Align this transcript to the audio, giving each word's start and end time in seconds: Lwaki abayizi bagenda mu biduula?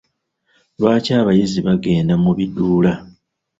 Lwaki 0.79 1.11
abayizi 1.21 1.59
bagenda 1.67 2.13
mu 2.23 2.31
biduula? 2.37 2.93